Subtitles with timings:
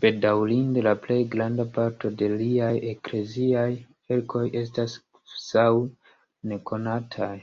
[0.00, 3.66] Bedaŭrinde la plej granda parto de liaj ekleziaj
[4.12, 5.68] verkoj estas kvazaŭ
[6.54, 7.36] nekonataj.